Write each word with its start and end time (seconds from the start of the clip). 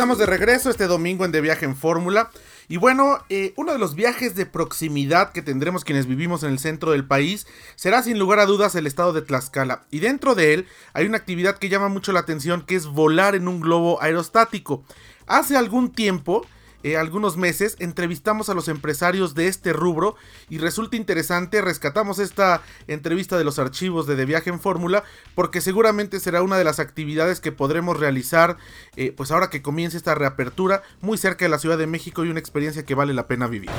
estamos 0.00 0.16
de 0.16 0.24
regreso 0.24 0.70
este 0.70 0.86
domingo 0.86 1.26
en 1.26 1.30
De 1.30 1.42
Viaje 1.42 1.66
en 1.66 1.76
Fórmula. 1.76 2.30
Y 2.68 2.78
bueno, 2.78 3.18
eh, 3.28 3.52
uno 3.56 3.74
de 3.74 3.78
los 3.78 3.94
viajes 3.94 4.34
de 4.34 4.46
proximidad 4.46 5.30
que 5.32 5.42
tendremos 5.42 5.84
quienes 5.84 6.06
vivimos 6.06 6.42
en 6.42 6.52
el 6.52 6.58
centro 6.58 6.92
del 6.92 7.06
país 7.06 7.46
será 7.76 8.02
sin 8.02 8.18
lugar 8.18 8.38
a 8.38 8.46
dudas 8.46 8.74
el 8.74 8.86
estado 8.86 9.12
de 9.12 9.20
Tlaxcala. 9.20 9.82
Y 9.90 9.98
dentro 9.98 10.34
de 10.34 10.54
él 10.54 10.66
hay 10.94 11.04
una 11.04 11.18
actividad 11.18 11.58
que 11.58 11.68
llama 11.68 11.88
mucho 11.88 12.12
la 12.12 12.20
atención 12.20 12.62
que 12.62 12.76
es 12.76 12.86
volar 12.86 13.34
en 13.34 13.46
un 13.46 13.60
globo 13.60 14.02
aerostático. 14.02 14.82
Hace 15.26 15.58
algún 15.58 15.92
tiempo 15.92 16.46
eh, 16.82 16.96
algunos 16.96 17.36
meses 17.36 17.76
entrevistamos 17.78 18.48
a 18.48 18.54
los 18.54 18.68
empresarios 18.68 19.34
de 19.34 19.48
este 19.48 19.72
rubro 19.72 20.16
y 20.48 20.58
resulta 20.58 20.96
interesante, 20.96 21.60
rescatamos 21.60 22.18
esta 22.18 22.62
entrevista 22.88 23.36
de 23.36 23.44
los 23.44 23.58
archivos 23.58 24.06
de 24.06 24.16
De 24.16 24.24
Viaje 24.24 24.50
en 24.50 24.60
Fórmula 24.60 25.04
porque 25.34 25.60
seguramente 25.60 26.20
será 26.20 26.42
una 26.42 26.56
de 26.56 26.64
las 26.64 26.80
actividades 26.80 27.40
que 27.40 27.52
podremos 27.52 27.98
realizar 27.98 28.56
eh, 28.96 29.12
pues 29.16 29.30
ahora 29.30 29.50
que 29.50 29.62
comience 29.62 29.96
esta 29.96 30.14
reapertura 30.14 30.82
muy 31.00 31.18
cerca 31.18 31.44
de 31.44 31.50
la 31.50 31.58
Ciudad 31.58 31.78
de 31.78 31.86
México 31.86 32.24
y 32.24 32.30
una 32.30 32.40
experiencia 32.40 32.84
que 32.84 32.94
vale 32.94 33.14
la 33.14 33.26
pena 33.26 33.46
vivir. 33.46 33.70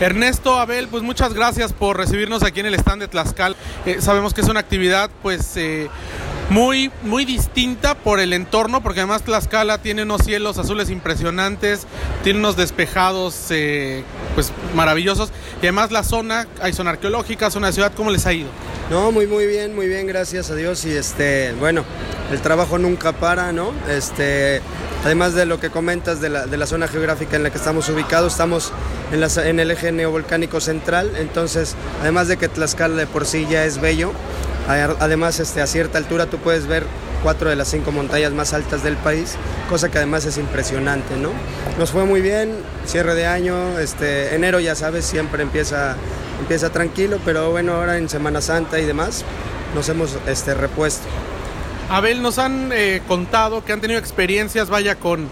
Ernesto, 0.00 0.60
Abel, 0.60 0.86
pues 0.86 1.02
muchas 1.02 1.34
gracias 1.34 1.72
por 1.72 1.96
recibirnos 1.96 2.44
aquí 2.44 2.60
en 2.60 2.66
el 2.66 2.74
stand 2.74 3.02
de 3.02 3.08
Tlaxcal. 3.08 3.56
Eh, 3.84 4.00
sabemos 4.00 4.32
que 4.32 4.42
es 4.42 4.48
una 4.48 4.60
actividad 4.60 5.10
pues 5.22 5.56
muy, 6.50 6.90
muy 7.02 7.24
distinta 7.24 7.94
por 7.94 8.20
el 8.20 8.32
entorno, 8.32 8.82
porque 8.82 9.00
además 9.00 9.22
Tlaxcala 9.22 9.78
tiene 9.78 10.02
unos 10.02 10.22
cielos 10.22 10.58
azules 10.58 10.88
impresionantes, 10.88 11.86
tiene 12.24 12.38
unos 12.38 12.56
despejados 12.56 13.46
eh, 13.50 14.02
pues 14.34 14.52
maravillosos 14.74 15.30
y 15.60 15.66
además 15.66 15.90
la 15.90 16.02
zona, 16.02 16.46
hay 16.62 16.72
zona 16.72 16.90
arqueológica, 16.90 17.50
zona 17.50 17.66
de 17.68 17.74
ciudad, 17.74 17.92
¿cómo 17.94 18.10
les 18.10 18.24
ha 18.26 18.32
ido? 18.32 18.48
No, 18.90 19.12
muy 19.12 19.26
muy 19.26 19.46
bien, 19.46 19.74
muy 19.74 19.86
bien, 19.86 20.06
gracias 20.06 20.50
a 20.50 20.54
Dios 20.54 20.86
y 20.86 20.92
este, 20.92 21.52
bueno, 21.60 21.84
el 22.32 22.40
trabajo 22.40 22.78
nunca 22.78 23.12
para, 23.12 23.52
¿no? 23.52 23.72
Este, 23.90 24.62
además 25.04 25.34
de 25.34 25.44
lo 25.44 25.60
que 25.60 25.68
comentas 25.68 26.22
de 26.22 26.30
la, 26.30 26.46
de 26.46 26.56
la 26.56 26.66
zona 26.66 26.88
geográfica 26.88 27.36
en 27.36 27.42
la 27.42 27.50
que 27.50 27.58
estamos 27.58 27.90
ubicados, 27.90 28.32
estamos 28.32 28.72
en, 29.12 29.20
la, 29.20 29.28
en 29.44 29.60
el 29.60 29.70
eje 29.70 29.92
neovolcánico 29.92 30.60
central, 30.62 31.12
entonces, 31.18 31.76
además 32.00 32.28
de 32.28 32.38
que 32.38 32.48
Tlaxcala 32.48 32.94
de 32.94 33.06
por 33.06 33.26
sí 33.26 33.46
ya 33.50 33.66
es 33.66 33.78
bello, 33.78 34.12
Además, 34.68 35.40
este, 35.40 35.62
a 35.62 35.66
cierta 35.66 35.96
altura 35.96 36.26
tú 36.26 36.36
puedes 36.36 36.66
ver 36.66 36.84
cuatro 37.22 37.48
de 37.48 37.56
las 37.56 37.68
cinco 37.68 37.90
montañas 37.90 38.32
más 38.32 38.52
altas 38.52 38.82
del 38.82 38.96
país, 38.96 39.36
cosa 39.70 39.90
que 39.90 39.96
además 39.96 40.26
es 40.26 40.36
impresionante, 40.36 41.16
¿no? 41.16 41.30
Nos 41.78 41.90
fue 41.90 42.04
muy 42.04 42.20
bien, 42.20 42.52
cierre 42.84 43.14
de 43.14 43.26
año, 43.26 43.78
este, 43.78 44.34
enero 44.34 44.60
ya 44.60 44.74
sabes, 44.74 45.06
siempre 45.06 45.42
empieza, 45.42 45.96
empieza 46.38 46.70
tranquilo, 46.70 47.18
pero 47.24 47.50
bueno, 47.50 47.72
ahora 47.72 47.96
en 47.96 48.10
Semana 48.10 48.42
Santa 48.42 48.78
y 48.78 48.84
demás 48.84 49.24
nos 49.74 49.88
hemos 49.88 50.18
este, 50.26 50.52
repuesto. 50.54 51.06
Abel, 51.90 52.20
nos 52.20 52.38
han 52.38 52.70
eh, 52.70 53.00
contado 53.08 53.64
que 53.64 53.72
han 53.72 53.80
tenido 53.80 53.98
experiencias, 53.98 54.68
vaya, 54.68 54.96
con, 54.96 55.28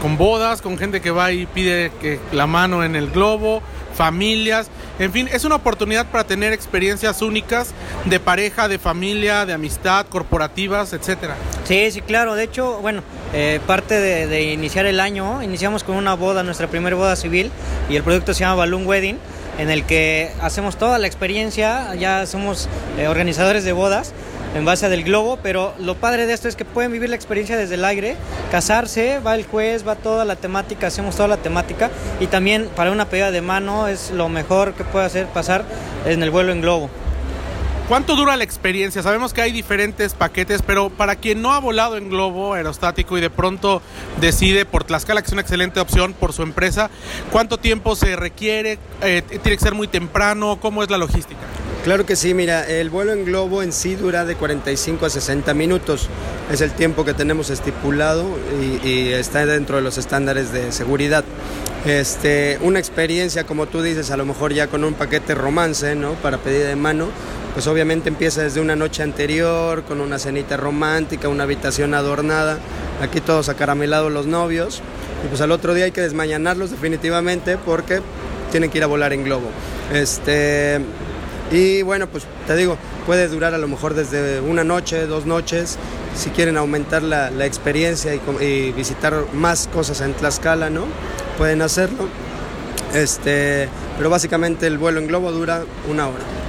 con 0.00 0.16
bodas, 0.16 0.62
con 0.62 0.78
gente 0.78 1.02
que 1.02 1.10
va 1.10 1.30
y 1.32 1.44
pide 1.44 1.92
que, 2.00 2.18
la 2.32 2.46
mano 2.46 2.82
en 2.82 2.96
el 2.96 3.10
globo, 3.10 3.62
familias. 3.94 4.70
En 5.00 5.12
fin, 5.12 5.30
es 5.32 5.46
una 5.46 5.54
oportunidad 5.54 6.04
para 6.10 6.24
tener 6.24 6.52
experiencias 6.52 7.22
únicas 7.22 7.72
de 8.04 8.20
pareja, 8.20 8.68
de 8.68 8.78
familia, 8.78 9.46
de 9.46 9.54
amistad, 9.54 10.04
corporativas, 10.06 10.92
etcétera. 10.92 11.36
Sí, 11.64 11.90
sí, 11.90 12.02
claro. 12.02 12.34
De 12.34 12.44
hecho, 12.44 12.80
bueno, 12.82 13.02
eh, 13.32 13.60
parte 13.66 13.98
de, 13.98 14.52
iniciar 14.52 14.84
el 14.84 15.00
año, 15.00 15.42
iniciamos 15.42 15.84
con 15.84 15.96
una 15.96 16.12
boda, 16.12 16.42
nuestra 16.42 16.66
primera 16.66 16.96
boda 16.96 17.16
civil, 17.16 17.50
y 17.88 17.96
el 17.96 18.02
producto 18.02 18.34
se 18.34 18.40
llama 18.40 18.56
Balloon 18.56 18.86
Wedding, 18.86 19.16
en 19.58 19.70
el 19.70 19.84
que 19.84 20.32
hacemos 20.42 20.76
toda 20.76 20.98
la 20.98 21.06
experiencia, 21.06 21.94
ya 21.94 22.26
somos 22.26 22.68
eh, 22.98 23.08
organizadores 23.08 23.64
de 23.64 23.72
bodas 23.72 24.12
en 24.54 24.64
base 24.64 24.88
del 24.88 25.04
globo, 25.04 25.38
pero 25.42 25.74
lo 25.78 25.94
padre 25.94 26.26
de 26.26 26.32
esto 26.32 26.48
es 26.48 26.56
que 26.56 26.64
pueden 26.64 26.92
vivir 26.92 27.08
la 27.08 27.16
experiencia 27.16 27.56
desde 27.56 27.76
el 27.76 27.84
aire, 27.84 28.16
casarse, 28.50 29.20
va 29.20 29.34
el 29.34 29.46
juez, 29.46 29.86
va 29.86 29.96
toda 29.96 30.24
la 30.24 30.36
temática, 30.36 30.88
hacemos 30.88 31.16
toda 31.16 31.28
la 31.28 31.36
temática 31.36 31.90
y 32.18 32.26
también 32.26 32.68
para 32.74 32.90
una 32.90 33.06
pedida 33.06 33.30
de 33.30 33.42
mano 33.42 33.88
es 33.88 34.10
lo 34.10 34.28
mejor 34.28 34.74
que 34.74 34.84
puede 34.84 35.06
hacer 35.06 35.26
pasar 35.26 35.64
en 36.04 36.22
el 36.22 36.30
vuelo 36.30 36.52
en 36.52 36.60
globo. 36.60 36.90
¿Cuánto 37.90 38.14
dura 38.14 38.36
la 38.36 38.44
experiencia? 38.44 39.02
Sabemos 39.02 39.32
que 39.32 39.42
hay 39.42 39.50
diferentes 39.50 40.14
paquetes, 40.14 40.62
pero 40.62 40.90
para 40.90 41.16
quien 41.16 41.42
no 41.42 41.52
ha 41.52 41.58
volado 41.58 41.96
en 41.96 42.08
globo 42.08 42.54
aerostático 42.54 43.18
y 43.18 43.20
de 43.20 43.30
pronto 43.30 43.82
decide 44.20 44.64
por 44.64 44.84
Tlaxcala, 44.84 45.22
que 45.22 45.26
es 45.26 45.32
una 45.32 45.42
excelente 45.42 45.80
opción 45.80 46.12
por 46.12 46.32
su 46.32 46.44
empresa, 46.44 46.88
¿cuánto 47.32 47.58
tiempo 47.58 47.96
se 47.96 48.14
requiere? 48.14 48.78
Eh, 49.02 49.22
¿Tiene 49.26 49.56
que 49.56 49.58
ser 49.58 49.74
muy 49.74 49.88
temprano? 49.88 50.60
¿Cómo 50.60 50.84
es 50.84 50.90
la 50.90 50.98
logística? 50.98 51.40
Claro 51.84 52.04
que 52.04 52.14
sí, 52.14 52.34
mira, 52.34 52.68
el 52.68 52.90
vuelo 52.90 53.14
en 53.14 53.24
globo 53.24 53.62
en 53.62 53.72
sí 53.72 53.94
dura 53.94 54.26
de 54.26 54.36
45 54.36 55.06
a 55.06 55.10
60 55.10 55.54
minutos. 55.54 56.08
Es 56.52 56.60
el 56.60 56.72
tiempo 56.72 57.06
que 57.06 57.14
tenemos 57.14 57.48
estipulado 57.48 58.26
y, 58.84 59.08
está 59.12 59.46
dentro 59.46 59.76
de 59.76 59.82
los 59.82 59.96
estándares 59.96 60.52
de 60.52 60.72
seguridad. 60.72 61.24
Este, 61.86 62.58
una 62.60 62.78
experiencia, 62.78 63.44
como 63.44 63.64
tú 63.66 63.80
dices, 63.80 64.10
a 64.10 64.18
lo 64.18 64.26
mejor 64.26 64.52
ya 64.52 64.66
con 64.66 64.84
un 64.84 64.92
paquete 64.92 65.34
romance, 65.34 65.94
¿no? 65.94 66.12
Para 66.14 66.36
pedida 66.36 66.68
de 66.68 66.76
mano, 66.76 67.06
pues 67.54 67.66
obviamente 67.66 68.10
empieza 68.10 68.42
desde 68.42 68.60
una 68.60 68.76
noche 68.76 69.02
anterior, 69.02 69.82
con 69.84 70.02
una 70.02 70.18
cenita 70.18 70.58
romántica, 70.58 71.30
una 71.30 71.44
habitación 71.44 71.94
adornada, 71.94 72.58
aquí 73.00 73.22
todos 73.22 73.48
acaramelados 73.48 74.12
los 74.12 74.26
novios, 74.26 74.82
y 75.24 75.28
pues 75.28 75.40
al 75.40 75.50
otro 75.50 75.72
día 75.72 75.86
hay 75.86 75.92
que 75.92 76.02
desmañanarlos 76.02 76.70
definitivamente 76.70 77.56
porque 77.56 78.02
tienen 78.50 78.68
que 78.68 78.76
ir 78.76 78.84
a 78.84 78.86
volar 78.86 79.14
en 79.14 79.24
globo. 79.24 79.48
Este, 79.94 80.80
y 81.50 81.82
bueno, 81.82 82.06
pues 82.06 82.24
te 82.46 82.54
digo, 82.54 82.76
puede 83.06 83.26
durar 83.28 83.54
a 83.54 83.58
lo 83.58 83.66
mejor 83.66 83.94
desde 83.94 84.40
una 84.40 84.62
noche, 84.62 85.06
dos 85.06 85.26
noches. 85.26 85.78
Si 86.14 86.30
quieren 86.30 86.56
aumentar 86.56 87.02
la, 87.02 87.28
experiencia 87.44 88.14
y, 88.14 88.72
visitar 88.72 89.24
más 89.32 89.68
cosas 89.72 90.00
en 90.00 90.14
Tlaxcala, 90.14 90.70
¿no? 90.70 90.84
Pueden 91.38 91.62
hacerlo. 91.62 92.08
Este, 92.94 93.68
pero 93.96 94.10
básicamente 94.10 94.66
el 94.66 94.78
vuelo 94.78 95.00
en 95.00 95.08
globo 95.08 95.32
dura 95.32 95.64
una 95.88 96.08
hora. 96.08 96.39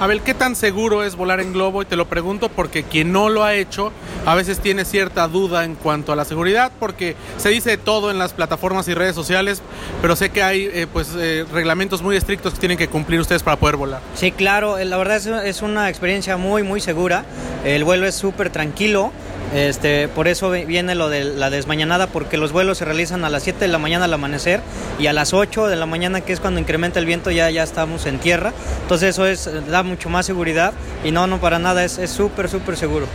Abel, 0.00 0.20
¿qué 0.22 0.32
tan 0.32 0.54
seguro 0.54 1.02
es 1.02 1.16
volar 1.16 1.40
en 1.40 1.52
globo? 1.52 1.82
Y 1.82 1.84
te 1.84 1.96
lo 1.96 2.08
pregunto 2.08 2.48
porque 2.48 2.84
quien 2.84 3.10
no 3.10 3.28
lo 3.28 3.42
ha 3.42 3.54
hecho 3.54 3.90
a 4.26 4.36
veces 4.36 4.60
tiene 4.60 4.84
cierta 4.84 5.26
duda 5.26 5.64
en 5.64 5.74
cuanto 5.74 6.12
a 6.12 6.16
la 6.16 6.24
seguridad, 6.24 6.70
porque 6.78 7.16
se 7.36 7.48
dice 7.48 7.76
todo 7.78 8.12
en 8.12 8.18
las 8.18 8.32
plataformas 8.32 8.86
y 8.86 8.94
redes 8.94 9.16
sociales, 9.16 9.60
pero 10.00 10.14
sé 10.14 10.30
que 10.30 10.44
hay 10.44 10.70
eh, 10.72 10.86
pues 10.92 11.16
eh, 11.16 11.44
reglamentos 11.52 12.00
muy 12.00 12.14
estrictos 12.14 12.54
que 12.54 12.60
tienen 12.60 12.78
que 12.78 12.86
cumplir 12.86 13.18
ustedes 13.18 13.42
para 13.42 13.56
poder 13.56 13.74
volar. 13.74 14.00
Sí, 14.14 14.30
claro, 14.30 14.78
la 14.78 14.96
verdad 14.98 15.16
es 15.44 15.62
una 15.62 15.88
experiencia 15.88 16.36
muy, 16.36 16.62
muy 16.62 16.80
segura. 16.80 17.24
El 17.64 17.82
vuelo 17.82 18.06
es 18.06 18.14
súper 18.14 18.50
tranquilo. 18.50 19.12
Este, 19.54 20.08
por 20.08 20.28
eso 20.28 20.50
viene 20.50 20.94
lo 20.94 21.08
de 21.08 21.24
la 21.24 21.50
desmañanada, 21.50 22.08
porque 22.08 22.36
los 22.36 22.52
vuelos 22.52 22.78
se 22.78 22.84
realizan 22.84 23.24
a 23.24 23.30
las 23.30 23.42
7 23.44 23.60
de 23.60 23.68
la 23.68 23.78
mañana 23.78 24.04
al 24.04 24.12
amanecer 24.12 24.60
y 24.98 25.06
a 25.06 25.12
las 25.12 25.32
8 25.32 25.68
de 25.68 25.76
la 25.76 25.86
mañana, 25.86 26.20
que 26.20 26.32
es 26.32 26.40
cuando 26.40 26.60
incrementa 26.60 26.98
el 26.98 27.06
viento, 27.06 27.30
ya, 27.30 27.50
ya 27.50 27.62
estamos 27.62 28.06
en 28.06 28.18
tierra. 28.18 28.52
Entonces 28.82 29.10
eso 29.10 29.26
es, 29.26 29.48
da 29.68 29.82
mucho 29.82 30.10
más 30.10 30.26
seguridad 30.26 30.72
y 31.04 31.10
no, 31.10 31.26
no 31.26 31.40
para 31.40 31.58
nada, 31.58 31.84
es 31.84 31.98
súper, 32.10 32.48
súper 32.48 32.76
seguro. 32.76 33.06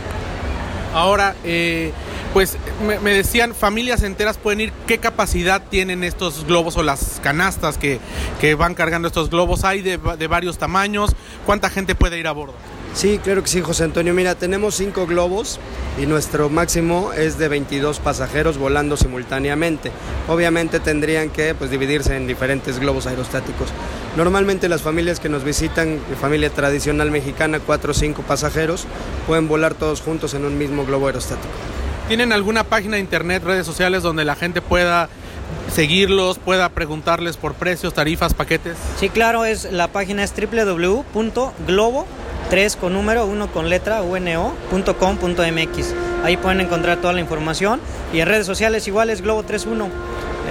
Ahora, 0.94 1.34
eh, 1.42 1.92
pues 2.32 2.56
me, 2.86 3.10
decían, 3.10 3.52
familias 3.52 4.04
enteras 4.04 4.38
pueden 4.38 4.60
ir, 4.60 4.72
¿qué 4.86 4.98
capacidad 4.98 5.60
tienen 5.68 6.04
estos 6.04 6.46
globos 6.46 6.76
o 6.76 6.84
las 6.84 7.20
canastas 7.20 7.78
que, 7.78 7.98
van 8.54 8.74
cargando 8.74 9.08
estos 9.08 9.28
globos? 9.28 9.64
¿Hay 9.64 9.82
de, 9.82 9.98
de 9.98 10.26
varios 10.28 10.56
tamaños? 10.56 11.10
¿Cuánta 11.46 11.68
gente 11.68 11.96
puede 11.96 12.18
ir 12.18 12.28
a 12.28 12.32
bordo? 12.32 12.54
Sí, 12.94 13.18
claro 13.18 13.42
que 13.42 13.48
sí, 13.48 13.60
José 13.60 13.82
Antonio. 13.82 14.14
Mira, 14.14 14.36
tenemos 14.36 14.76
cinco 14.76 15.04
globos 15.08 15.58
y 16.00 16.06
nuestro 16.06 16.48
máximo 16.48 17.12
es 17.12 17.38
de 17.38 17.48
22 17.48 17.98
pasajeros 17.98 18.56
volando 18.56 18.96
simultáneamente. 18.96 19.90
Obviamente 20.28 20.78
tendrían 20.78 21.30
que 21.30 21.56
pues, 21.56 21.72
dividirse 21.72 22.16
en 22.16 22.28
diferentes 22.28 22.78
globos 22.78 23.08
aerostáticos. 23.08 23.70
Normalmente 24.16 24.68
las 24.68 24.82
familias 24.82 25.18
que 25.18 25.28
nos 25.28 25.42
visitan, 25.42 25.98
familia 26.20 26.50
tradicional 26.50 27.10
mexicana, 27.10 27.58
cuatro 27.58 27.90
o 27.90 27.94
cinco 27.94 28.22
pasajeros, 28.22 28.86
pueden 29.26 29.48
volar 29.48 29.74
todos 29.74 30.00
juntos 30.00 30.34
en 30.34 30.44
un 30.44 30.56
mismo 30.56 30.86
globo 30.86 31.08
aerostático. 31.08 31.52
¿Tienen 32.06 32.32
alguna 32.32 32.62
página 32.62 32.94
de 32.94 33.00
internet, 33.00 33.42
redes 33.42 33.66
sociales 33.66 34.04
donde 34.04 34.24
la 34.24 34.36
gente 34.36 34.62
pueda 34.62 35.08
seguirlos, 35.72 36.38
pueda 36.38 36.68
preguntarles 36.68 37.38
por 37.38 37.54
precios, 37.54 37.92
tarifas, 37.92 38.34
paquetes? 38.34 38.76
Sí, 39.00 39.08
claro, 39.08 39.44
es 39.44 39.72
la 39.72 39.88
página 39.88 40.22
es 40.22 40.32
www.globo 40.32 42.06
3 42.54 42.76
con 42.76 42.92
número, 42.92 43.26
1 43.26 43.50
con 43.50 43.68
letra, 43.68 44.02
uno.com.mx. 44.02 45.94
Ahí 46.22 46.36
pueden 46.36 46.60
encontrar 46.60 46.98
toda 46.98 47.12
la 47.12 47.18
información. 47.18 47.80
Y 48.12 48.20
en 48.20 48.28
redes 48.28 48.46
sociales 48.46 48.86
igual 48.86 49.10
es 49.10 49.22
Globo 49.22 49.42
31. 49.42 49.88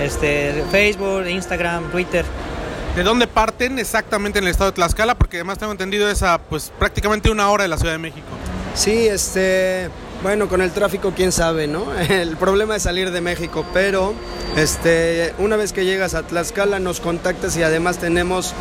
Este, 0.02 0.66
Facebook, 0.70 1.26
Instagram, 1.30 1.90
Twitter. 1.92 2.26
¿De 2.98 3.04
dónde 3.04 3.26
parten 3.26 3.80
exactamente 3.80 4.40
en 4.40 4.44
el 4.44 4.52
estado 4.52 4.72
de 4.72 4.76
Tlaxcala? 4.76 5.16
Porque 5.16 5.38
además 5.38 5.60
tengo 5.60 5.72
entendido 5.72 6.10
esa, 6.10 6.40
pues 6.40 6.74
prácticamente 6.78 7.32
una 7.32 7.50
hora 7.50 7.64
de 7.64 7.70
la 7.70 7.78
Ciudad 7.78 7.94
de 7.94 8.00
México. 8.00 8.28
Sí, 8.76 9.08
este, 9.08 9.90
bueno, 10.24 10.48
con 10.48 10.62
el 10.62 10.72
tráfico 10.72 11.14
quién 11.16 11.32
sabe, 11.34 11.68
¿no? 11.68 11.94
El 12.10 12.38
problema 12.38 12.78
es 12.78 12.84
salir 12.84 13.12
de 13.12 13.22
México, 13.22 13.66
pero 13.74 14.14
este, 14.56 15.34
una 15.38 15.58
vez 15.58 15.74
que 15.74 15.84
llegas 15.84 16.16
a 16.16 16.24
Tlaxcala 16.24 16.80
nos 16.80 17.02
contactas 17.02 17.58
y 17.58 17.64
además 17.64 17.98
tenemos 17.98 18.54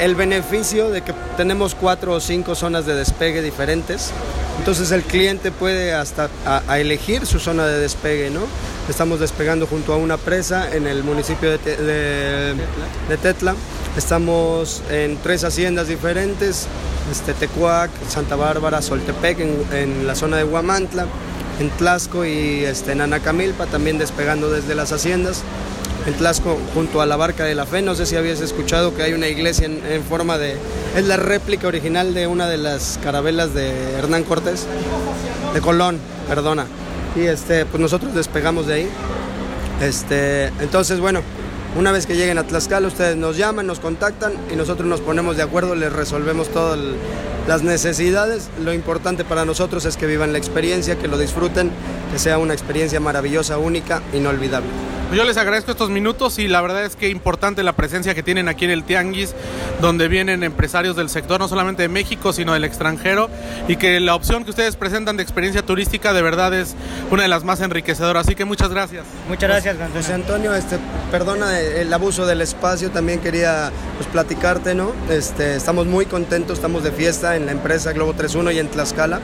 el 0.00 0.14
beneficio 0.14 0.90
de 0.90 1.02
que 1.02 1.12
tenemos 1.36 1.74
cuatro 1.74 2.14
o 2.14 2.20
cinco 2.20 2.54
zonas 2.54 2.86
de 2.86 2.94
despegue 2.94 3.42
diferentes. 3.42 4.10
Entonces 4.58 4.90
el 4.90 5.02
cliente 5.02 5.52
puede 5.52 5.92
hasta 5.92 6.28
elegir 6.76 7.26
su 7.26 7.38
zona 7.38 7.66
de 7.66 7.78
despegue, 7.78 8.30
¿no? 8.30 8.40
Estamos 8.88 9.20
despegando 9.20 9.66
junto 9.66 9.92
a 9.92 9.96
una 9.96 10.16
presa 10.16 10.74
en 10.74 10.86
el 10.86 11.04
municipio 11.04 11.50
de, 11.50 12.54
Tetla. 13.22 13.54
Estamos 13.98 14.80
en 14.92 15.16
tres 15.16 15.42
haciendas 15.42 15.88
diferentes, 15.88 16.68
este, 17.10 17.34
Tecuac, 17.34 17.90
Santa 18.08 18.36
Bárbara, 18.36 18.80
Soltepec, 18.80 19.40
en, 19.40 19.56
en 19.72 20.06
la 20.06 20.14
zona 20.14 20.36
de 20.36 20.44
Huamantla, 20.44 21.04
en 21.58 21.68
Tlasco 21.70 22.24
y 22.24 22.62
este, 22.64 22.92
en 22.92 23.00
Anacamilpa, 23.00 23.66
también 23.66 23.98
despegando 23.98 24.50
desde 24.50 24.76
las 24.76 24.92
haciendas 24.92 25.42
en 26.06 26.14
Tlasco 26.14 26.56
junto 26.74 27.00
a 27.00 27.06
la 27.06 27.16
Barca 27.16 27.42
de 27.42 27.56
la 27.56 27.66
Fe. 27.66 27.82
No 27.82 27.96
sé 27.96 28.06
si 28.06 28.14
habías 28.14 28.40
escuchado 28.40 28.94
que 28.94 29.02
hay 29.02 29.14
una 29.14 29.26
iglesia 29.26 29.66
en, 29.66 30.04
forma 30.04 30.38
de... 30.38 30.54
Es 30.94 31.04
la 31.04 31.16
réplica 31.16 31.66
original 31.66 32.14
de 32.14 32.28
una 32.28 32.46
de 32.48 32.56
las 32.56 33.00
carabelas 33.02 33.52
de 33.52 33.94
Hernán 33.94 34.22
Cortés, 34.22 34.64
de 35.52 35.60
Colón, 35.60 35.98
perdona. 36.28 36.66
Y 37.16 37.22
este, 37.22 37.66
pues 37.66 37.80
nosotros 37.80 38.14
despegamos 38.14 38.68
de 38.68 38.74
ahí. 38.74 38.88
Este, 39.82 40.46
entonces, 40.60 41.00
bueno, 41.00 41.20
una 41.76 41.92
vez 41.92 42.06
que 42.06 42.16
lleguen 42.16 42.38
a 42.38 42.44
Tlaxcala, 42.44 42.88
ustedes 42.88 43.16
nos 43.16 43.36
llaman, 43.36 43.66
nos 43.66 43.80
contactan 43.80 44.32
y 44.52 44.56
nosotros 44.56 44.88
nos 44.88 45.00
ponemos 45.00 45.36
de 45.36 45.42
acuerdo, 45.42 45.74
les 45.74 45.92
resolvemos 45.92 46.48
todas 46.48 46.78
las 47.46 47.62
necesidades. 47.62 48.48
Lo 48.62 48.72
importante 48.72 49.24
para 49.24 49.44
nosotros 49.44 49.84
es 49.84 49.96
que 49.96 50.06
vivan 50.06 50.32
la 50.32 50.38
experiencia, 50.38 50.96
que 50.98 51.08
lo 51.08 51.18
disfruten, 51.18 51.70
que 52.12 52.18
sea 52.18 52.38
una 52.38 52.54
experiencia 52.54 53.00
maravillosa, 53.00 53.58
única, 53.58 54.02
inolvidable. 54.12 54.87
Yo 55.12 55.24
les 55.24 55.38
agradezco 55.38 55.70
estos 55.70 55.88
minutos 55.88 56.38
y 56.38 56.48
la 56.48 56.60
verdad 56.60 56.84
es 56.84 56.94
que 56.94 57.08
importante 57.08 57.62
la 57.62 57.72
presencia 57.72 58.14
que 58.14 58.22
tienen 58.22 58.46
aquí 58.46 58.66
en 58.66 58.70
el 58.70 58.84
Tianguis, 58.84 59.34
donde 59.80 60.06
vienen 60.06 60.44
empresarios 60.44 60.96
del 60.96 61.08
sector, 61.08 61.40
no 61.40 61.48
solamente 61.48 61.80
de 61.80 61.88
México, 61.88 62.34
sino 62.34 62.52
del 62.52 62.64
extranjero, 62.64 63.30
y 63.68 63.76
que 63.76 64.00
la 64.00 64.14
opción 64.14 64.44
que 64.44 64.50
ustedes 64.50 64.76
presentan 64.76 65.16
de 65.16 65.22
experiencia 65.22 65.62
turística 65.62 66.12
de 66.12 66.20
verdad 66.20 66.52
es 66.52 66.76
una 67.10 67.22
de 67.22 67.28
las 67.28 67.42
más 67.42 67.62
enriquecedoras. 67.62 68.26
Así 68.26 68.34
que 68.34 68.44
muchas 68.44 68.68
gracias. 68.68 69.06
Muchas 69.28 69.48
gracias, 69.48 69.76
José 69.94 70.12
Antonio. 70.12 70.54
Este, 70.54 70.78
perdona 71.10 71.58
el 71.58 71.90
abuso 71.90 72.26
del 72.26 72.42
espacio, 72.42 72.90
también 72.90 73.20
quería 73.20 73.72
pues, 73.96 74.08
platicarte, 74.10 74.74
¿no? 74.74 74.92
Este, 75.08 75.56
estamos 75.56 75.86
muy 75.86 76.04
contentos, 76.04 76.58
estamos 76.58 76.84
de 76.84 76.92
fiesta 76.92 77.34
en 77.34 77.46
la 77.46 77.52
empresa 77.52 77.94
Globo 77.94 78.12
31 78.12 78.50
y 78.50 78.58
en 78.58 78.68
Tlaxcala 78.68 79.20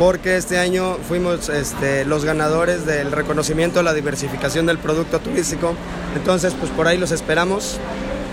porque 0.00 0.38
este 0.38 0.56
año 0.56 0.96
fuimos 1.06 1.50
este, 1.50 2.06
los 2.06 2.24
ganadores 2.24 2.86
del 2.86 3.12
reconocimiento 3.12 3.80
a 3.80 3.82
la 3.82 3.92
diversificación 3.92 4.64
del 4.64 4.78
producto 4.78 5.18
turístico. 5.18 5.74
Entonces, 6.16 6.54
pues 6.58 6.72
por 6.72 6.88
ahí 6.88 6.96
los 6.96 7.10
esperamos, 7.10 7.76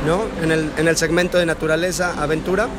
¿no? 0.07 0.23
En 0.41 0.53
el, 0.53 0.71
en 0.77 0.87
el 0.87 0.95
segmento 0.95 1.37
de 1.37 1.45
naturaleza, 1.45 2.13
aventura, 2.23 2.69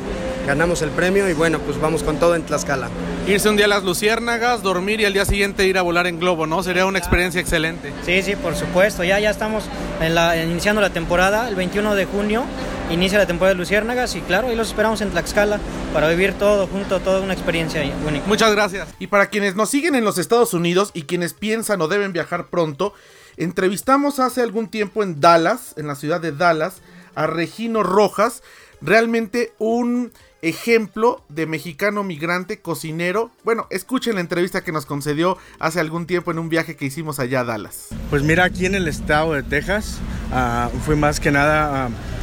ganamos 0.47 0.81
el 0.81 0.89
premio 0.89 1.29
y 1.29 1.33
bueno, 1.33 1.59
pues 1.59 1.79
vamos 1.79 2.01
con 2.01 2.17
todo 2.17 2.33
en 2.33 2.41
Tlaxcala. 2.41 2.89
Irse 3.27 3.47
un 3.47 3.57
día 3.57 3.65
a 3.65 3.69
las 3.69 3.83
Luciérnagas, 3.83 4.63
dormir 4.63 5.01
y 5.01 5.05
al 5.05 5.13
día 5.13 5.25
siguiente 5.25 5.67
ir 5.67 5.77
a 5.77 5.83
volar 5.83 6.07
en 6.07 6.19
globo, 6.19 6.47
¿no? 6.47 6.63
Sería 6.63 6.87
una 6.87 6.97
experiencia 6.97 7.39
excelente. 7.39 7.93
Sí, 8.07 8.23
sí, 8.23 8.35
por 8.35 8.55
supuesto. 8.55 9.03
Ya, 9.03 9.19
ya 9.19 9.29
estamos 9.29 9.65
en 10.01 10.15
la, 10.15 10.35
iniciando 10.43 10.81
la 10.81 10.89
temporada, 10.89 11.47
el 11.47 11.53
21 11.53 11.93
de 11.93 12.05
junio 12.05 12.43
inicia 12.89 13.17
la 13.17 13.27
temporada 13.27 13.53
de 13.53 13.59
Luciérnagas 13.59 14.15
y 14.15 14.21
claro, 14.21 14.47
ahí 14.47 14.55
los 14.55 14.69
esperamos 14.69 15.01
en 15.01 15.11
Tlaxcala 15.11 15.59
para 15.93 16.07
vivir 16.09 16.33
todo 16.33 16.67
junto, 16.67 16.99
toda 16.99 17.21
una 17.21 17.33
experiencia 17.33 17.81
única. 18.07 18.25
Muchas 18.27 18.51
gracias. 18.51 18.87
Y 18.99 19.07
para 19.07 19.27
quienes 19.27 19.55
nos 19.55 19.69
siguen 19.69 19.95
en 19.95 20.03
los 20.03 20.17
Estados 20.17 20.53
Unidos 20.53 20.91
y 20.93 21.03
quienes 21.03 21.33
piensan 21.33 21.81
o 21.81 21.87
deben 21.87 22.13
viajar 22.13 22.47
pronto, 22.47 22.93
entrevistamos 23.37 24.19
hace 24.19 24.41
algún 24.41 24.67
tiempo 24.67 25.03
en 25.03 25.19
Dallas, 25.19 25.73
en 25.77 25.87
la 25.87 25.95
ciudad 25.95 26.21
de 26.21 26.31
Dallas, 26.31 26.81
a 27.15 27.27
Regino 27.27 27.83
Rojas, 27.83 28.43
realmente 28.81 29.53
un 29.59 30.11
ejemplo 30.41 31.21
de 31.27 31.45
mexicano 31.45 32.03
migrante 32.03 32.59
cocinero. 32.61 33.31
Bueno, 33.43 33.67
escuchen 33.69 34.15
la 34.15 34.21
entrevista 34.21 34.63
que 34.63 34.71
nos 34.71 34.85
concedió 34.85 35.37
hace 35.59 35.79
algún 35.79 36.05
tiempo 36.05 36.31
en 36.31 36.39
un 36.39 36.49
viaje 36.49 36.75
que 36.75 36.85
hicimos 36.85 37.19
allá 37.19 37.41
a 37.41 37.43
Dallas. 37.43 37.87
Pues 38.09 38.23
mira, 38.23 38.45
aquí 38.45 38.65
en 38.65 38.75
el 38.75 38.87
estado 38.87 39.33
de 39.33 39.43
Texas 39.43 39.97
uh, 40.31 40.69
fue 40.85 40.95
más 40.95 41.19
que 41.19 41.31
nada 41.31 41.89
uh, 41.89 42.18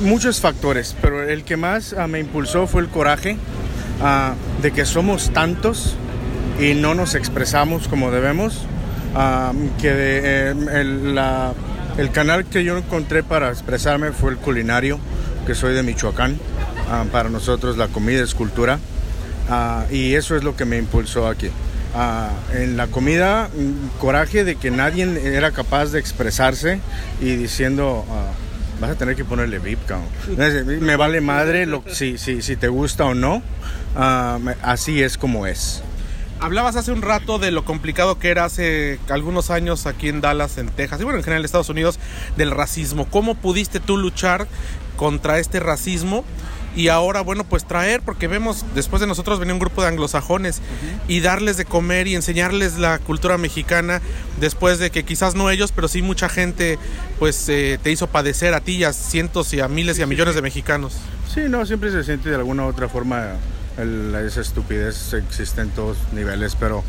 muchos 0.00 0.40
factores, 0.40 0.94
pero 1.00 1.28
el 1.28 1.44
que 1.44 1.56
más 1.56 1.94
ah, 1.94 2.06
me 2.06 2.20
impulsó 2.20 2.66
fue 2.66 2.82
el 2.82 2.88
coraje 2.88 3.36
ah, 4.02 4.34
de 4.62 4.72
que 4.72 4.84
somos 4.84 5.30
tantos 5.32 5.96
y 6.60 6.74
no 6.74 6.94
nos 6.94 7.14
expresamos 7.14 7.88
como 7.88 8.10
debemos, 8.10 8.62
ah, 9.14 9.52
que 9.80 9.90
eh, 9.90 10.50
el, 10.50 11.18
el, 11.98 12.10
canal 12.10 12.44
que 12.44 12.64
yo 12.64 12.76
encontré 12.76 13.22
para 13.22 13.50
expresarme 13.50 14.12
fue 14.12 14.30
el 14.30 14.36
culinario, 14.38 14.98
que 15.46 15.54
soy 15.54 15.74
de 15.74 15.82
Michoacán, 15.82 16.38
para 17.10 17.28
nosotros 17.30 17.76
la 17.76 17.88
comida 17.88 18.22
es 18.22 18.34
cultura, 18.34 18.78
y 19.90 20.14
eso 20.14 20.36
es 20.36 20.44
lo 20.44 20.56
que 20.56 20.64
me 20.64 20.78
impulsó 20.78 21.26
aquí. 21.26 21.50
en 22.52 22.76
la 22.76 22.88
comida, 22.88 23.48
mm, 23.48 23.98
coraje 23.98 24.44
de 24.44 24.56
que 24.56 24.70
nadie 24.70 25.08
era 25.36 25.50
capaz 25.50 25.86
de 25.92 25.98
expresarse 25.98 26.80
y 27.20 27.36
diciendo 27.36 28.04
vas 28.80 28.90
a 28.90 28.94
tener 28.94 29.16
que 29.16 29.24
ponerle 29.24 29.58
VIP, 29.58 29.78
Me 30.80 30.96
vale 30.96 31.20
madre 31.20 31.66
si, 31.92 32.18
si, 32.18 32.42
si 32.42 32.56
te 32.56 32.68
gusta 32.68 33.04
o 33.04 33.14
no. 33.14 33.42
Ah, 33.94 34.38
así 34.62 35.02
es 35.02 35.16
como 35.16 35.46
es. 35.46 35.82
Hablabas 36.38 36.76
hace 36.76 36.92
un 36.92 37.00
rato 37.00 37.38
de 37.38 37.50
lo 37.50 37.64
complicado 37.64 38.18
que 38.18 38.28
era 38.28 38.44
hace 38.44 38.98
algunos 39.08 39.50
años 39.50 39.86
aquí 39.86 40.08
en 40.08 40.20
Dallas, 40.20 40.58
en 40.58 40.68
Texas, 40.68 41.00
y 41.00 41.04
bueno, 41.04 41.18
en 41.18 41.24
general 41.24 41.40
en 41.40 41.46
Estados 41.46 41.70
Unidos, 41.70 41.98
del 42.36 42.50
racismo. 42.50 43.06
¿Cómo 43.06 43.36
pudiste 43.36 43.80
tú 43.80 43.96
luchar 43.96 44.46
contra 44.96 45.38
este 45.38 45.60
racismo? 45.60 46.24
Y 46.76 46.88
ahora, 46.88 47.22
bueno, 47.22 47.44
pues 47.44 47.66
traer, 47.66 48.02
porque 48.02 48.28
vemos, 48.28 48.64
después 48.74 49.00
de 49.00 49.06
nosotros 49.06 49.40
venía 49.40 49.54
un 49.54 49.58
grupo 49.58 49.82
de 49.82 49.88
anglosajones 49.88 50.60
y 51.08 51.20
darles 51.20 51.56
de 51.56 51.64
comer 51.64 52.06
y 52.06 52.14
enseñarles 52.14 52.78
la 52.78 52.98
cultura 52.98 53.38
mexicana, 53.38 54.02
después 54.38 54.78
de 54.78 54.90
que 54.90 55.02
quizás 55.02 55.34
no 55.34 55.50
ellos, 55.50 55.72
pero 55.72 55.88
sí 55.88 56.02
mucha 56.02 56.28
gente, 56.28 56.78
pues 57.18 57.48
eh, 57.48 57.78
te 57.82 57.90
hizo 57.90 58.06
padecer 58.08 58.52
a 58.52 58.60
ti 58.60 58.76
y 58.76 58.84
a 58.84 58.92
cientos 58.92 59.52
y 59.54 59.60
a 59.60 59.68
miles 59.68 59.98
y 59.98 60.02
a 60.02 60.06
millones 60.06 60.34
de 60.34 60.42
mexicanos. 60.42 60.98
Sí, 61.32 61.42
no, 61.48 61.64
siempre 61.64 61.90
se 61.90 62.04
siente 62.04 62.28
de 62.28 62.36
alguna 62.36 62.66
u 62.66 62.68
otra 62.68 62.88
forma 62.88 63.36
esa 63.78 64.40
estupidez 64.40 65.12
existe 65.12 65.60
en 65.60 65.70
todos 65.70 65.98
niveles, 66.12 66.56
pero 66.58 66.82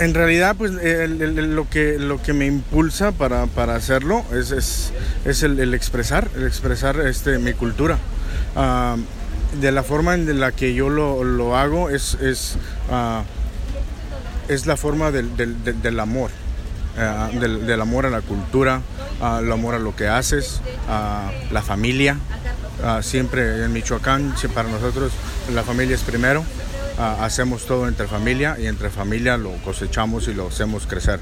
en 0.00 0.14
realidad, 0.14 0.56
pues 0.56 0.72
lo, 0.72 1.68
que, 1.68 1.98
lo 1.98 2.22
que 2.22 2.32
me 2.32 2.46
impulsa 2.46 3.12
para, 3.12 3.44
hacerlo 3.74 4.24
es, 4.32 4.50
es, 5.26 5.42
el, 5.42 5.74
expresar, 5.74 6.28
el 6.34 6.46
expresar 6.46 6.98
este, 7.00 7.38
mi 7.38 7.52
cultura. 7.52 7.98
Ah, 8.56 8.96
de 9.60 9.72
la 9.72 9.82
forma 9.82 10.14
en 10.14 10.40
la 10.40 10.52
que 10.52 10.72
yo 10.72 10.88
lo, 10.88 11.56
hago 11.56 11.90
es, 11.90 12.14
es, 12.14 12.56
ah, 12.90 13.24
es 14.48 14.66
la 14.66 14.78
forma 14.78 15.10
del, 15.10 16.00
amor. 16.00 16.30
Ah, 16.98 17.28
del, 17.38 17.80
amor 17.80 18.06
a 18.06 18.10
la 18.10 18.22
cultura, 18.22 18.80
el 19.38 19.52
amor 19.52 19.74
a 19.74 19.78
lo 19.78 19.94
que 19.94 20.08
haces, 20.08 20.62
a 20.88 21.30
la 21.52 21.60
familia. 21.60 22.16
siempre 23.02 23.64
en 23.64 23.72
Michoacán, 23.74 24.34
para 24.54 24.70
nosotros 24.70 25.12
la 25.52 25.62
familia 25.62 25.94
es 25.94 26.02
primero. 26.02 26.42
Ah, 27.02 27.16
hacemos 27.24 27.64
todo 27.64 27.88
entre 27.88 28.06
familia 28.06 28.58
y 28.60 28.66
entre 28.66 28.90
familia 28.90 29.38
lo 29.38 29.52
cosechamos 29.64 30.28
y 30.28 30.34
lo 30.34 30.48
hacemos 30.48 30.86
crecer. 30.86 31.18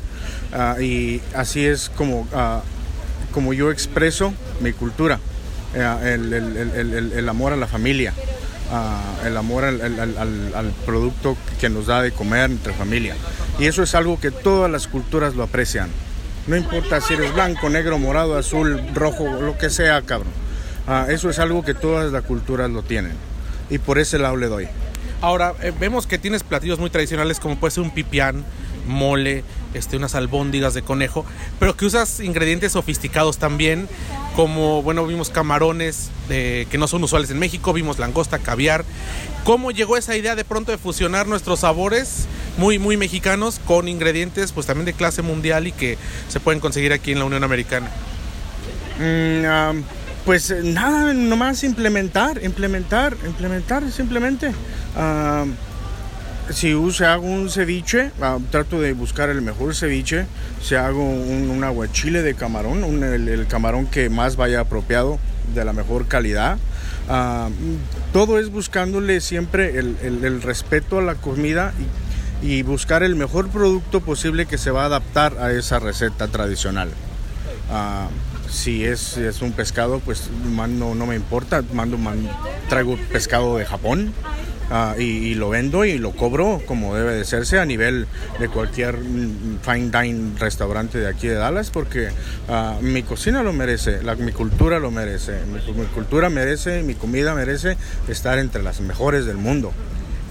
Ah, 0.53 0.75
y 0.81 1.23
así 1.37 1.65
es 1.65 1.89
como, 1.89 2.27
ah, 2.35 2.63
como 3.31 3.53
yo 3.53 3.71
expreso 3.71 4.35
mi 4.59 4.73
cultura, 4.73 5.21
eh, 5.75 6.19
el, 7.15 7.29
amor 7.29 7.53
a 7.53 7.57
la 7.57 7.69
familia. 7.69 8.13
el 9.25 9.37
amor 9.37 9.65
al, 9.65 10.73
producto 10.85 11.37
que 11.61 11.69
nos 11.69 11.87
da 11.87 12.03
de 12.03 12.11
comer 12.11 12.51
entre 12.51 12.73
familia. 12.73 13.15
Y 13.61 13.67
eso 13.67 13.85
es 13.85 13.95
algo 13.95 14.19
que 14.19 14.33
todas 14.33 14.69
las 14.69 14.89
culturas 14.89 15.37
lo 15.37 15.45
aprecian. 15.45 15.91
No 16.49 16.57
importa 16.57 17.01
si 17.01 17.15
eres 17.15 17.33
blanco, 17.33 17.71
negro, 17.71 17.99
morado, 17.99 18.37
azul, 18.37 18.83
rojo, 18.95 19.41
lo 19.41 19.57
que 19.57 19.71
sea, 19.71 20.03
cabrón. 20.03 20.33
eso 21.09 21.31
es 21.31 21.39
algo 21.39 21.65
que 21.65 21.75
todas 21.75 22.11
las 22.11 22.25
culturas 22.25 22.69
lo 22.69 22.83
tienen. 22.83 23.13
Y 23.71 23.79
por 23.79 24.01
ese 24.01 24.19
lado 24.19 24.37
le 24.37 24.49
doy. 24.49 24.69
Ahora, 25.21 25.55
eh, 25.63 25.73
vemos 25.79 26.07
que 26.07 26.19
tienes 26.19 26.43
platillos 26.43 26.79
muy 26.79 26.91
tradicionales 26.91 27.41
como 27.41 27.57
puede 27.57 27.73
ser 27.73 27.83
un 27.83 27.91
pipián, 27.91 28.45
mole, 28.87 29.43
este, 29.75 29.97
unas 29.97 30.15
albóndigas 30.15 30.75
de 30.75 30.83
conejo, 30.83 31.27
pero 31.59 31.77
que 31.77 31.85
usas 31.87 32.21
ingredientes 32.21 32.73
sofisticados 32.73 33.39
también, 33.39 33.89
como, 34.37 34.83
bueno, 34.83 35.05
vimos 35.07 35.31
camarones 35.31 36.11
que 36.29 36.77
no 36.79 36.87
son 36.87 37.03
usuales 37.03 37.31
en 37.31 37.39
México, 37.39 37.73
vimos 37.73 37.99
langosta, 37.99 38.39
caviar. 38.39 38.85
¿Cómo 39.45 39.71
llegó 39.73 39.97
esa 39.97 40.17
idea 40.17 40.37
de 40.37 40.45
pronto 40.45 40.73
de 40.73 40.79
fusionar 40.79 41.27
nuestros 41.27 41.61
sabores 41.61 42.27
muy, 42.57 42.79
muy 42.79 42.97
mexicanos 42.97 43.61
con 43.67 43.89
ingredientes 43.89 44.53
pues 44.53 44.67
también 44.67 44.87
de 44.87 44.93
clase 44.93 45.23
mundial 45.23 45.67
y 45.67 45.73
que 45.73 45.99
se 46.29 46.39
pueden 46.39 46.61
conseguir 46.61 46.93
aquí 46.93 47.13
en 47.13 47.19
la 47.19 47.25
Unión 47.25 47.45
Americana? 47.45 47.91
Mm, 48.99 49.83
pues 50.29 50.55
nada, 50.63 51.15
nomás 51.15 51.65
implementar, 51.65 52.45
implementar, 52.45 53.17
implementar 53.25 53.91
simplemente. 53.91 54.53
Ah, 54.95 55.47
si 56.51 56.73
hago 57.03 57.23
un 57.23 57.49
ceviche, 57.49 58.11
ah, 58.21 58.37
trato 58.51 58.79
de 58.79 58.93
buscar 58.93 59.31
el 59.31 59.41
mejor 59.41 59.75
ceviche. 59.75 60.27
Si 60.63 60.75
hago 60.75 61.03
un, 61.03 61.65
aguachile 61.65 62.21
de 62.21 62.35
camarón, 62.35 63.03
el, 63.03 63.47
camarón 63.47 63.87
que 63.87 64.11
más 64.11 64.37
vaya 64.37 64.61
apropiado, 64.61 65.19
de 65.55 65.65
la 65.65 65.73
mejor 65.73 66.09
calidad. 66.09 66.59
Ah, 67.09 67.49
todo 68.13 68.39
es 68.39 68.51
buscándole 68.51 69.23
siempre 69.23 69.79
el, 69.79 70.43
respeto 70.43 70.99
a 70.99 71.03
la 71.03 71.15
comida 71.15 71.73
y, 72.43 72.61
buscar 72.65 73.03
el 73.03 73.17
mejor 73.17 73.49
producto 73.49 74.03
posible 74.03 74.45
que 74.45 74.59
se 74.59 74.71
va 74.71 74.83
a 74.83 74.87
adaptar 74.89 75.39
a 75.39 75.53
esa 75.53 75.79
receta 75.79 76.29
tradicional. 76.29 76.91
Ah, 77.71 78.09
si 78.51 78.85
es, 78.85 79.17
es, 79.17 79.43
un 79.43 79.53
pescado, 79.53 80.01
pues 80.01 80.31
mando, 80.55 80.95
no 80.95 81.07
me 81.07 81.17
importa, 81.17 81.63
mando, 81.73 81.99
traigo 82.69 82.97
pescado 83.13 83.59
de 83.59 83.65
Japón 83.65 84.13
Ah, 84.71 84.97
y, 84.99 85.35
lo 85.35 85.49
vendo 85.49 85.87
y 85.87 85.97
lo 85.97 86.11
cobro 86.13 86.61
como 86.67 86.95
debe 86.95 87.15
de 87.15 87.25
serse 87.25 87.59
a 87.59 87.65
nivel 87.65 88.07
de 88.39 88.49
cualquier 88.51 88.99
mm, 88.99 89.61
fine 89.63 89.91
dine 89.91 90.39
restaurante 90.39 90.99
de 90.99 91.09
aquí 91.09 91.27
de 91.27 91.37
Dallas 91.37 91.71
porque 91.71 92.11
ah, 92.51 92.77
mi 92.83 93.03
cocina 93.03 93.43
lo 93.43 93.55
merece, 93.55 94.03
la, 94.03 94.15
mi 94.15 94.31
cultura 94.31 94.79
lo 94.79 94.91
merece, 94.91 95.39
mi, 95.47 95.87
cultura 95.87 96.29
merece, 96.29 96.83
mi 96.83 96.95
comida 96.95 97.35
merece 97.35 97.79
estar 98.09 98.39
entre 98.39 98.63
las 98.63 98.83
mejores 98.83 99.25
del 99.25 99.39
mundo. 99.39 99.73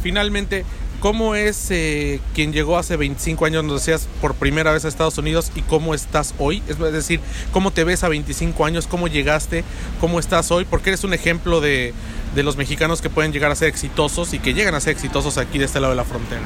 Finalmente, 0.04 0.66
¿Cómo 1.00 1.36
es 1.36 1.68
eh, 1.70 2.20
quien 2.34 2.52
llegó 2.52 2.78
hace 2.78 2.98
25 2.98 3.46
años, 3.46 3.64
nos 3.64 3.86
decías, 3.86 4.08
por 4.20 4.34
primera 4.34 4.72
vez 4.72 4.84
a 4.84 4.88
Estados 4.88 5.18
Unidos 5.20 5.52
y 5.56 5.62
cómo 5.62 5.94
estás 5.94 6.34
hoy? 6.40 6.64
Es 6.68 6.80
decir, 6.80 7.20
¿cómo 7.52 7.70
te 7.70 7.84
ves 7.84 8.04
a 8.04 8.10
25 8.10 8.66
años? 8.66 8.88
¿Cómo 8.88 9.08
llegaste? 9.08 9.64
¿Cómo 10.02 10.20
estás 10.20 10.50
hoy? 10.50 10.66
Porque 10.66 10.90
eres 10.90 11.04
un 11.04 11.14
ejemplo 11.14 11.62
de, 11.62 11.94
de 12.34 12.44
los 12.44 12.58
mexicanos 12.58 13.04
que 13.04 13.12
pueden 13.12 13.32
llegar 13.32 13.52
a 13.52 13.56
ser 13.56 13.68
exitosos 13.68 14.34
y 14.34 14.40
que 14.40 14.56
llegan 14.56 14.74
a 14.74 14.80
ser 14.80 14.94
exitosos 14.94 15.38
aquí 15.38 15.60
de 15.60 15.66
este 15.66 15.80
lado 15.80 15.92
de 15.92 15.98
la 15.98 16.04
frontera? 16.04 16.42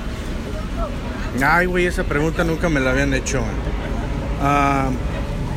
Ay, 1.41 1.65
güey, 1.65 1.85
esa 1.85 2.03
pregunta 2.03 2.43
nunca 2.43 2.67
me 2.67 2.81
la 2.81 2.91
habían 2.91 3.13
hecho. 3.13 3.41
Ah, 4.41 4.89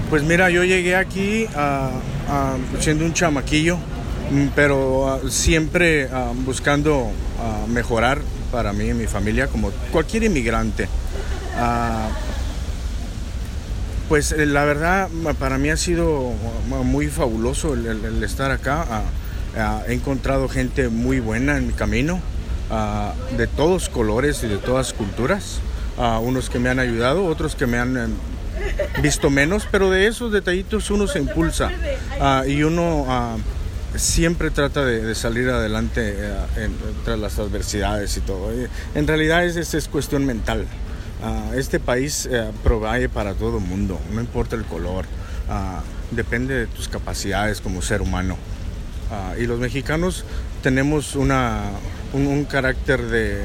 pues 0.09 0.23
mira, 0.23 0.51
yo 0.51 0.63
llegué 0.63 0.95
aquí 0.95 1.47
uh, 1.47 2.81
siendo 2.81 3.05
un 3.05 3.13
chamaquillo, 3.13 3.77
mm, 4.31 4.49
pero 4.55 5.21
siempre 5.29 6.09
buscando 6.45 7.11
mejorar 7.69 8.21
para 8.55 8.73
mí 8.73 8.89
y 8.89 8.95
mi 8.95 9.09
familia, 9.09 9.49
como 9.49 9.73
cualquier 9.91 10.23
inmigrante. 10.23 10.89
pues 14.09 14.31
eh, 14.31 14.47
la 14.47 14.65
verdad, 14.65 15.09
para 15.41 15.59
mí 15.59 15.71
ha 15.71 15.77
sido 15.77 16.31
muy 16.69 17.09
fabuloso 17.09 17.75
el, 17.75 18.23
estar 18.23 18.53
acá. 18.53 19.03
he 19.89 19.93
encontrado 19.93 20.49
gente 20.49 20.89
muy 20.89 21.19
buena 21.19 21.57
en 21.57 21.67
mi 21.67 21.73
camino, 21.73 22.21
de 23.37 23.49
todos 23.49 23.89
colores 23.89 24.45
y 24.45 24.47
de 24.47 24.59
todas 24.59 24.93
culturas. 24.93 25.59
unos 26.23 26.49
que 26.49 26.61
me 26.61 26.69
han 26.69 26.79
ayudado, 26.79 27.27
otros 27.27 27.57
que 27.57 27.67
me 27.67 27.79
han 27.79 27.97
em, 27.97 28.13
visto 29.03 29.31
menos, 29.31 29.67
pero 29.69 29.91
de 29.91 30.07
esos 30.07 30.31
detallitos 30.31 30.93
uno 30.93 31.09
se 31.09 31.19
impulsa 31.19 31.73
y 32.47 32.63
uno 32.63 33.05
siempre 33.97 34.51
trata 34.51 34.85
de, 34.85 35.15
salir 35.15 35.49
adelante 35.51 36.15
eh, 36.17 36.37
entre 36.57 37.17
las 37.17 37.39
adversidades 37.39 38.17
y 38.17 38.21
todo. 38.21 38.51
En 38.95 39.07
realidad 39.07 39.45
es, 39.45 39.75
es, 39.75 39.89
cuestión 39.89 40.25
mental. 40.25 40.67
Ah, 41.23 41.53
este 41.55 41.81
país 41.81 42.29
eh, 42.31 42.51
provee 42.63 43.09
para 43.09 43.35
todo 43.35 43.61
mundo, 43.61 43.99
no 44.13 44.21
importa 44.21 44.57
el 44.57 44.65
color, 44.65 45.07
ah, 45.49 45.83
depende 46.11 46.55
de 46.55 46.67
tus 46.67 46.89
capacidades 46.89 47.61
como 47.61 47.83
ser 47.83 48.03
humano. 48.03 48.37
Ah, 49.11 49.35
y 49.39 49.47
los 49.47 49.59
mexicanos 49.59 50.25
tenemos 50.63 51.15
una, 51.15 51.63
un, 52.13 52.45
carácter 52.45 53.03
de, 53.03 53.45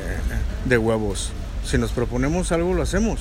de 0.66 0.78
huevos. 0.78 1.32
Si 1.66 1.78
nos 1.78 1.92
proponemos 1.92 2.52
algo, 2.52 2.74
lo 2.74 2.82
hacemos. 2.82 3.20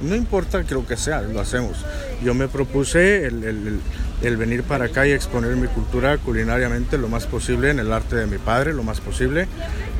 No 0.00 0.14
importa 0.14 0.62
lo 0.70 0.86
que 0.86 0.96
sea, 0.96 1.22
lo 1.22 1.40
hacemos. 1.40 1.84
Yo 2.22 2.34
me 2.34 2.48
propuse 2.48 3.26
el, 3.26 3.80
venir 4.36 4.62
para 4.62 4.86
acá 4.86 5.06
y 5.06 5.12
exponer 5.12 5.56
mi 5.56 5.68
cultura 5.68 6.18
culinariamente 6.18 6.98
lo 6.98 7.08
más 7.08 7.26
posible, 7.26 7.70
en 7.70 7.78
el 7.78 7.92
arte 7.92 8.16
de 8.16 8.26
mi 8.26 8.38
padre, 8.38 8.72
lo 8.72 8.82
más 8.82 9.00
posible. 9.00 9.48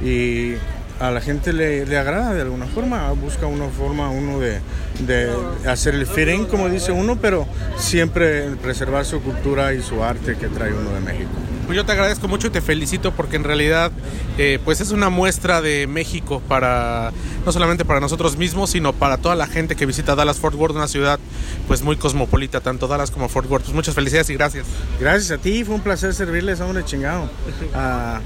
Y 0.05 0.55
a 1.01 1.11
la 1.11 1.21
gente 1.21 1.53
le, 1.53 1.97
agrada 1.97 2.35
de 2.35 2.43
alguna 2.43 2.67
forma, 2.67 3.11
busca 3.13 3.47
una 3.47 3.69
forma 3.69 4.11
uno 4.11 4.39
de, 4.39 4.61
de 5.01 5.31
hacer 5.67 5.95
el 5.95 6.07
fitting, 6.07 6.47
como 6.47 6.69
dice 6.69 6.93
uno, 6.93 7.19
pero 7.21 7.47
siempre 7.77 8.51
preservar 8.63 9.05
su 9.05 9.21
cultura 9.21 9.75
y 9.75 9.83
su 9.83 10.03
arte 10.03 10.37
que 10.37 10.49
trae 10.49 10.73
uno 10.73 10.91
de 10.91 11.01
México. 11.01 11.31
Pues 11.69 11.77
yo 11.77 11.85
te 11.85 11.93
agradezco 11.93 12.29
mucho 12.29 12.47
y 12.47 12.51
te 12.51 12.63
felicito 12.63 13.13
porque 13.13 13.37
en 13.37 13.45
realidad 13.45 13.93
eh, 14.39 14.59
pues 14.65 14.81
es 14.81 14.91
una 14.91 15.11
muestra 15.11 15.61
de 15.61 15.87
México 15.87 16.41
para 16.49 17.13
no 17.45 17.53
solamente 17.53 17.85
para 17.85 18.01
nosotros 18.01 18.39
mismos 18.39 18.71
sino 18.71 18.95
para 18.95 19.19
toda 19.19 19.35
la 19.35 19.47
gente 19.47 19.77
que 19.77 19.85
visita 19.85 20.15
Dallas 20.15 20.39
Fort 20.39 20.55
Worth, 20.55 20.77
una 20.77 20.89
ciudad 20.89 21.21
pues 21.67 21.83
muy 21.83 21.97
cosmopolita, 21.97 22.63
tanto 22.63 22.89
Dallas 22.89 23.11
como 23.11 23.29
Fort 23.29 23.51
Worth. 23.51 23.65
Pues 23.65 23.75
muchas 23.75 23.95
felicidades 23.95 24.31
y 24.31 24.35
gracias. 24.35 24.67
Gracias 24.99 25.31
a 25.31 25.43
ti, 25.43 25.63
fue 25.63 25.75
un 25.75 25.83
placer 25.83 26.15
servirles 26.15 26.63
a 26.63 26.65
un 26.65 26.83
chingado. 26.85 27.29
Ah, 27.75 28.21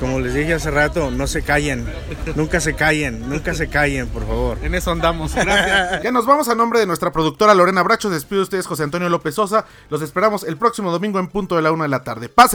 como 0.00 0.18
les 0.18 0.34
dije 0.34 0.54
hace 0.54 0.70
rato, 0.70 1.12
no 1.12 1.28
se 1.28 1.42
callen, 1.42 1.86
nunca 2.34 2.58
se 2.58 2.74
callen, 2.74 3.28
nunca 3.28 3.54
se 3.54 3.68
callen, 3.68 4.08
por 4.08 4.26
favor. 4.26 4.58
En 4.62 4.74
eso 4.74 4.90
andamos. 4.90 5.32
Gracias. 5.36 6.02
ya 6.02 6.10
nos 6.10 6.26
vamos 6.26 6.48
a 6.48 6.56
nombre 6.56 6.80
de 6.80 6.86
nuestra 6.86 7.12
productora 7.12 7.54
Lorena 7.54 7.84
Bracho. 7.84 8.10
Despido 8.10 8.40
de 8.40 8.42
ustedes 8.42 8.66
José 8.66 8.82
Antonio 8.82 9.08
López 9.08 9.36
Sosa. 9.36 9.64
Los 9.90 10.02
esperamos 10.02 10.42
el 10.42 10.56
próximo 10.56 10.90
domingo 10.90 11.20
en 11.20 11.28
punto 11.28 11.54
de 11.54 11.62
la 11.62 11.70
una 11.70 11.84
de 11.84 11.90
la 11.90 12.02
tarde. 12.02 12.28